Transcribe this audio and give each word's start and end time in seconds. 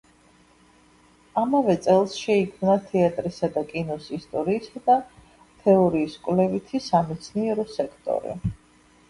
ამავე 1.41 1.75
წელს 1.87 2.15
შეიქმნა 2.21 2.77
თეატრისა 2.93 3.49
და 3.59 3.63
კინოს 3.75 4.09
ისტორიისა 4.17 4.83
და 4.89 4.97
თეორიის 5.67 6.17
კვლევითი 6.25 6.83
სამეცნიერო 6.89 7.69
სექტორი. 7.77 8.37